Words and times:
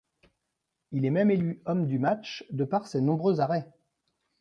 Il 0.91 1.05
est 1.05 1.11
même 1.11 1.29
élu 1.29 1.61
homme 1.65 1.85
du 1.85 1.99
match 1.99 2.43
de 2.49 2.63
par 2.65 2.87
ses 2.87 3.01
nombreux 3.01 3.39
arrêts. 3.39 3.71